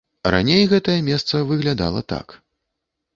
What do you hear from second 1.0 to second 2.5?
месца выглядала так.